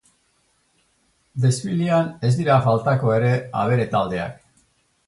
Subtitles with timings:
[1.43, 3.31] Desfilean ez dira faltako ere
[3.67, 4.43] abere taldeak.